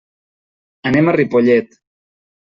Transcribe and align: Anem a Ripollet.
Anem 0.91 1.11
a 1.11 1.13
Ripollet. 1.17 1.77